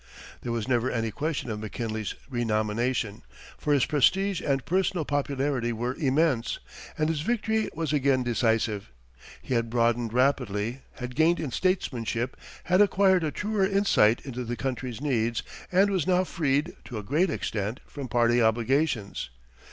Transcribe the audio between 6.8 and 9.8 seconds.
and his victory was again decisive. He had